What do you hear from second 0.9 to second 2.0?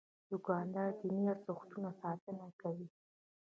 د دیني ارزښتونو